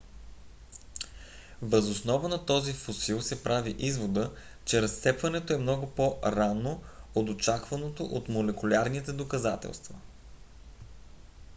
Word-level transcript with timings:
въз 1.61 1.85
основа 1.89 2.29
на 2.29 2.45
този 2.45 2.73
фосил 2.73 3.21
се 3.21 3.43
прави 3.43 3.75
извода 3.79 4.33
че 4.65 4.81
разцепването 4.81 5.53
е 5.53 5.57
много 5.57 5.87
по- 5.87 6.17
рано 6.23 6.81
от 7.15 7.29
очакваното 7.29 8.03
от 8.03 8.29
молекулярните 8.29 9.11
доказателства 9.13 9.95